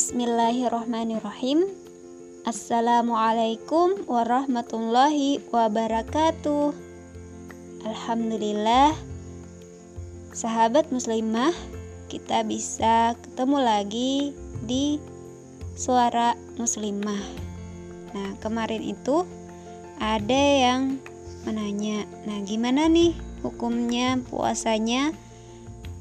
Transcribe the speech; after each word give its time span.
Bismillahirrahmanirrahim. 0.00 1.68
Assalamualaikum 2.48 4.08
warahmatullahi 4.08 5.44
wabarakatuh. 5.52 6.72
Alhamdulillah, 7.84 8.96
sahabat 10.32 10.88
muslimah, 10.88 11.52
kita 12.08 12.48
bisa 12.48 13.12
ketemu 13.20 13.60
lagi 13.60 14.12
di 14.64 14.96
suara 15.76 16.32
muslimah. 16.56 17.20
Nah, 18.16 18.40
kemarin 18.40 18.80
itu 18.80 19.28
ada 20.00 20.42
yang 20.64 20.96
menanya, 21.44 22.08
"Nah, 22.24 22.40
gimana 22.48 22.88
nih 22.88 23.12
hukumnya 23.44 24.16
puasanya 24.32 25.12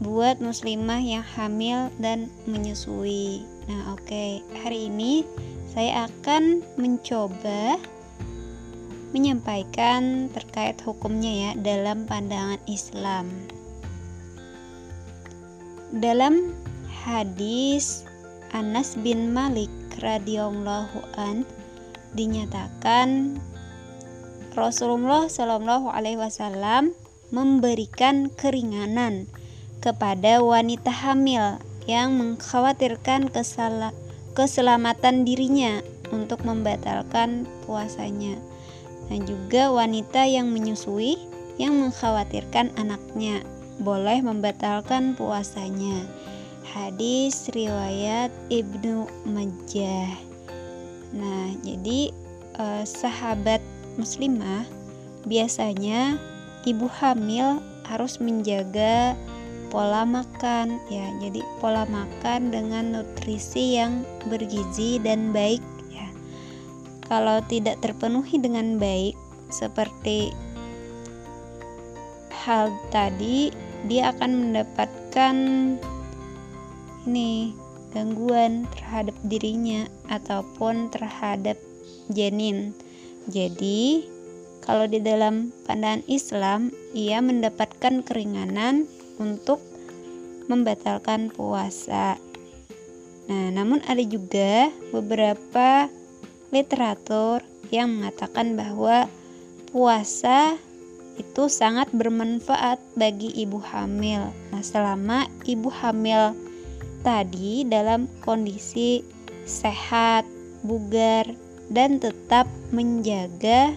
buat 0.00 0.40
muslimah 0.40 1.00
yang 1.00 1.24
hamil 1.24 1.92
dan 2.00 2.32
menyusui?" 2.48 3.44
Nah, 3.70 3.94
oke, 3.94 4.02
okay. 4.08 4.42
hari 4.66 4.90
ini 4.90 5.22
saya 5.70 6.10
akan 6.10 6.66
mencoba 6.74 7.78
menyampaikan 9.14 10.30
terkait 10.30 10.78
hukumnya 10.82 11.30
ya 11.30 11.50
dalam 11.58 12.06
pandangan 12.06 12.58
Islam. 12.66 13.30
Dalam 15.90 16.54
hadis 17.02 18.06
Anas 18.54 18.94
bin 18.98 19.34
Malik 19.34 19.70
radhiyallahu 19.98 21.02
an 21.18 21.42
dinyatakan 22.14 23.38
Rasulullah 24.54 25.30
Shallallahu 25.30 25.90
alaihi 25.90 26.18
wasallam 26.18 26.94
memberikan 27.30 28.30
keringanan 28.34 29.30
kepada 29.80 30.44
wanita 30.44 30.92
hamil 30.92 31.56
yang 31.88 32.14
mengkhawatirkan 32.20 33.32
kesalahan 33.32 33.96
keselamatan 34.34 35.26
dirinya 35.26 35.82
untuk 36.14 36.42
membatalkan 36.46 37.46
puasanya. 37.66 38.38
Dan 39.10 39.26
juga 39.26 39.74
wanita 39.74 40.22
yang 40.26 40.54
menyusui 40.54 41.18
yang 41.58 41.76
mengkhawatirkan 41.82 42.70
anaknya 42.78 43.42
boleh 43.82 44.22
membatalkan 44.22 45.18
puasanya. 45.18 46.06
Hadis 46.70 47.50
riwayat 47.50 48.30
Ibnu 48.48 49.10
Majah. 49.26 50.14
Nah, 51.10 51.50
jadi 51.66 52.14
eh, 52.54 52.84
sahabat 52.86 53.58
muslimah 53.98 54.62
biasanya 55.26 56.14
ibu 56.62 56.86
hamil 56.86 57.58
harus 57.90 58.22
menjaga 58.22 59.18
pola 59.70 60.02
makan. 60.04 60.82
Ya 60.90 61.06
jadi 61.22 61.40
pola 61.62 61.86
makan 61.86 62.50
dengan 62.50 62.98
nutrisi 62.98 63.78
yang 63.78 64.02
bergizi 64.26 64.98
dan 65.00 65.30
baik 65.30 65.62
ya. 65.88 66.10
Kalau 67.06 67.40
tidak 67.46 67.80
terpenuhi 67.80 68.36
dengan 68.36 68.76
baik 68.76 69.14
seperti 69.50 70.34
hal 72.30 72.72
tadi 72.90 73.50
dia 73.88 74.12
akan 74.12 74.30
mendapatkan 74.50 75.36
ini 77.08 77.52
gangguan 77.90 78.68
terhadap 78.76 79.16
dirinya 79.26 79.88
ataupun 80.12 80.92
terhadap 80.92 81.58
janin. 82.12 82.76
Jadi 83.28 84.04
kalau 84.60 84.86
di 84.86 85.00
dalam 85.00 85.50
pandangan 85.66 86.04
Islam 86.06 86.70
ia 86.92 87.18
mendapatkan 87.24 88.04
keringanan 88.04 88.86
untuk 89.20 89.60
membatalkan 90.48 91.28
puasa. 91.30 92.16
Nah, 93.30 93.54
namun 93.54 93.78
ada 93.86 94.02
juga 94.02 94.72
beberapa 94.90 95.86
literatur 96.50 97.46
yang 97.70 98.00
mengatakan 98.00 98.58
bahwa 98.58 99.06
puasa 99.70 100.58
itu 101.14 101.46
sangat 101.46 101.92
bermanfaat 101.94 102.80
bagi 102.98 103.30
ibu 103.38 103.62
hamil. 103.62 104.32
Nah, 104.50 104.62
selama 104.64 105.30
ibu 105.46 105.70
hamil 105.70 106.34
tadi 107.06 107.62
dalam 107.68 108.10
kondisi 108.24 109.04
sehat, 109.46 110.26
bugar, 110.66 111.28
dan 111.70 112.02
tetap 112.02 112.50
menjaga 112.74 113.70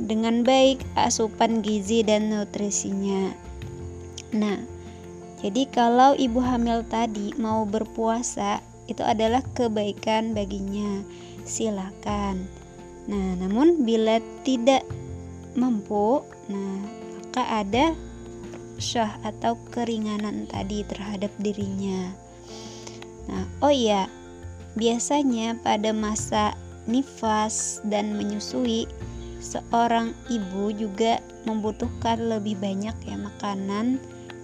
dengan 0.00 0.42
baik 0.42 0.82
asupan 0.98 1.62
gizi 1.62 2.02
dan 2.02 2.32
nutrisinya. 2.32 3.41
Nah, 4.32 4.58
jadi 5.44 5.68
kalau 5.68 6.16
ibu 6.16 6.40
hamil 6.40 6.86
tadi 6.88 7.36
mau 7.36 7.68
berpuasa, 7.68 8.62
itu 8.88 9.04
adalah 9.04 9.44
kebaikan 9.52 10.32
baginya. 10.32 11.04
Silakan. 11.42 12.46
Nah, 13.10 13.28
namun 13.38 13.82
bila 13.82 14.22
tidak 14.46 14.86
mampu, 15.58 16.22
nah 16.48 16.80
maka 17.32 17.64
ada 17.64 17.96
syah 18.76 19.16
atau 19.24 19.56
keringanan 19.72 20.46
tadi 20.48 20.84
terhadap 20.86 21.32
dirinya. 21.40 22.12
Nah, 23.26 23.44
oh 23.64 23.72
iya, 23.72 24.06
biasanya 24.78 25.58
pada 25.60 25.90
masa 25.90 26.54
nifas 26.86 27.82
dan 27.86 28.14
menyusui, 28.18 28.86
seorang 29.42 30.14
ibu 30.30 30.70
juga 30.70 31.18
membutuhkan 31.46 32.20
lebih 32.30 32.58
banyak 32.62 32.94
ya 33.02 33.16
makanan 33.18 33.98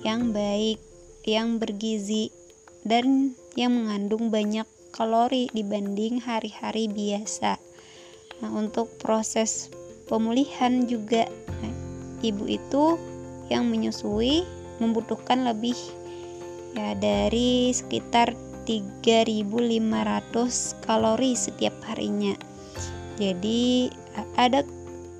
yang 0.06 0.30
baik, 0.30 0.78
yang 1.26 1.58
bergizi 1.58 2.30
dan 2.86 3.34
yang 3.58 3.74
mengandung 3.74 4.30
banyak 4.30 4.66
kalori 4.94 5.50
dibanding 5.50 6.22
hari-hari 6.22 6.86
biasa. 6.86 7.58
Nah, 8.38 8.50
untuk 8.54 8.86
proses 9.02 9.66
pemulihan 10.06 10.86
juga 10.86 11.26
nah, 11.60 11.74
ibu 12.22 12.46
itu 12.46 12.94
yang 13.50 13.66
menyusui 13.66 14.46
membutuhkan 14.78 15.42
lebih 15.42 15.74
ya 16.76 16.94
dari 16.94 17.74
sekitar 17.74 18.36
3500 18.68 20.84
kalori 20.84 21.32
setiap 21.34 21.74
harinya. 21.88 22.36
Jadi 23.18 23.90
ada 24.38 24.62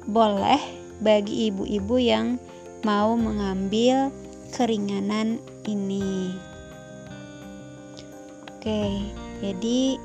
boleh 0.07 0.61
bagi 1.03 1.51
ibu-ibu 1.51 1.97
yang 1.99 2.39
mau 2.87 3.19
mengambil 3.19 4.15
keringanan 4.53 5.41
ini. 5.69 6.35
Oke, 8.49 9.01
jadi 9.39 9.97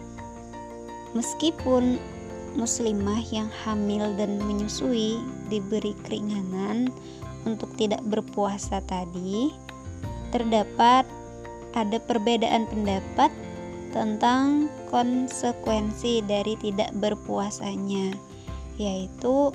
meskipun 1.18 1.98
muslimah 2.54 3.22
yang 3.34 3.50
hamil 3.66 4.14
dan 4.14 4.38
menyusui 4.46 5.18
diberi 5.50 5.98
keringanan 6.06 6.94
untuk 7.50 7.74
tidak 7.76 8.02
berpuasa 8.08 8.80
tadi, 8.86 9.52
terdapat 10.30 11.04
ada 11.74 11.98
perbedaan 11.98 12.70
pendapat 12.70 13.34
tentang 13.90 14.70
konsekuensi 14.90 16.22
dari 16.26 16.54
tidak 16.62 16.94
berpuasanya, 16.98 18.14
yaitu 18.78 19.54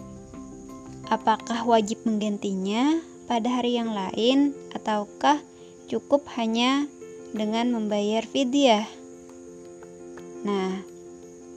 apakah 1.10 1.62
wajib 1.66 1.98
menggantinya 2.06 2.98
pada 3.28 3.60
hari 3.60 3.76
yang 3.76 3.92
lain 3.92 4.56
ataukah 4.72 5.38
cukup 5.86 6.24
hanya 6.40 6.88
dengan 7.36 7.70
membayar 7.76 8.24
fidyah. 8.24 8.88
Nah, 10.48 10.80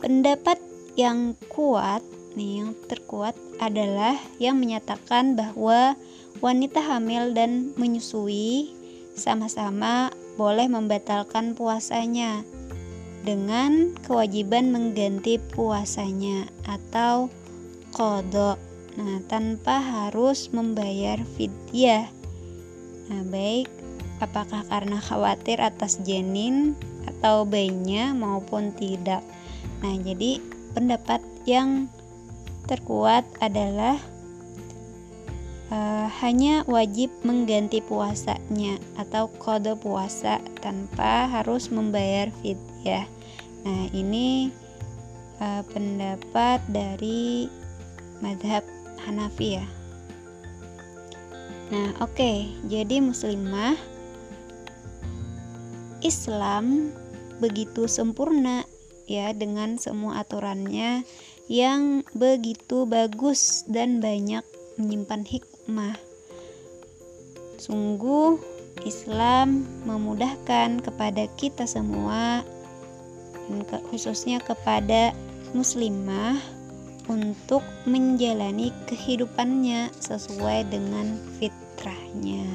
pendapat 0.03 0.59
yang 0.99 1.39
kuat 1.47 2.03
nih 2.35 2.63
yang 2.63 2.71
terkuat 2.87 3.35
adalah 3.59 4.15
yang 4.39 4.59
menyatakan 4.59 5.35
bahwa 5.35 5.95
wanita 6.43 6.79
hamil 6.83 7.31
dan 7.35 7.75
menyusui 7.75 8.71
sama-sama 9.15 10.11
boleh 10.39 10.71
membatalkan 10.71 11.53
puasanya 11.53 12.43
dengan 13.21 13.93
kewajiban 14.01 14.73
mengganti 14.73 15.37
puasanya 15.37 16.49
atau 16.65 17.29
kodok 17.93 18.70
Nah, 18.99 19.23
tanpa 19.31 19.79
harus 19.79 20.51
membayar 20.51 21.19
fidyah. 21.37 22.11
Nah, 23.07 23.23
baik 23.27 23.71
apakah 24.21 24.61
karena 24.69 25.01
khawatir 25.01 25.57
atas 25.57 25.97
janin 26.05 26.77
atau 27.07 27.43
bayinya 27.43 28.13
maupun 28.13 28.71
tidak. 28.77 29.25
Nah, 29.81 29.97
jadi 29.97 30.37
pendapat 30.77 31.19
yang 31.49 31.89
terkuat 32.69 33.25
adalah 33.41 33.97
uh, 35.73 36.07
hanya 36.21 36.61
wajib 36.69 37.09
mengganti 37.25 37.81
puasanya 37.81 38.77
atau 38.99 39.31
kode 39.41 39.73
puasa 39.79 40.37
tanpa 40.61 41.25
harus 41.31 41.73
membayar 41.73 42.29
fidyah. 42.43 43.09
Nah, 43.65 43.89
ini 43.95 44.53
uh, 45.41 45.65
pendapat 45.73 46.61
dari 46.69 47.49
madhab 48.21 48.61
Hanafi 49.07 49.59
ya. 49.59 49.65
Nah, 51.71 51.95
oke, 52.03 52.11
okay. 52.11 52.51
jadi 52.67 52.99
muslimah 52.99 53.79
Islam 56.03 56.91
begitu 57.39 57.87
sempurna 57.87 58.67
ya 59.07 59.31
dengan 59.31 59.79
semua 59.79 60.21
aturannya 60.21 61.07
yang 61.47 62.03
begitu 62.11 62.83
bagus 62.83 63.63
dan 63.71 64.03
banyak 64.03 64.43
menyimpan 64.75 65.23
hikmah. 65.23 65.95
Sungguh 67.61 68.41
Islam 68.83 69.67
memudahkan 69.85 70.81
kepada 70.81 71.27
kita 71.37 71.67
semua 71.69 72.41
khususnya 73.91 74.39
kepada 74.39 75.11
muslimah 75.51 76.39
untuk 77.09 77.63
menjalani 77.89 78.69
kehidupannya 78.85 79.89
sesuai 79.97 80.69
dengan 80.69 81.17
fitrahnya. 81.39 82.45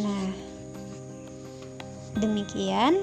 Nah, 0.00 0.28
demikian. 2.16 3.02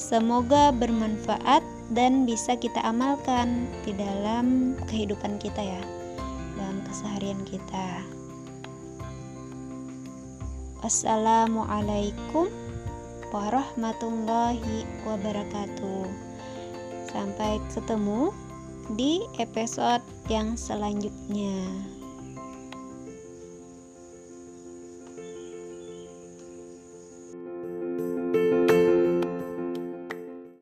Semoga 0.00 0.72
bermanfaat 0.72 1.60
dan 1.92 2.24
bisa 2.24 2.56
kita 2.56 2.80
amalkan 2.80 3.68
di 3.84 3.92
dalam 3.92 4.72
kehidupan 4.88 5.36
kita 5.36 5.60
ya, 5.60 5.82
dalam 6.56 6.80
keseharian 6.88 7.42
kita. 7.44 8.00
Wassalamualaikum 10.80 12.69
warahmatullahi 13.30 14.86
wabarakatuh. 15.06 16.06
Sampai 17.10 17.62
ketemu 17.70 18.34
di 18.94 19.22
episode 19.38 20.02
yang 20.26 20.58
selanjutnya. 20.58 21.66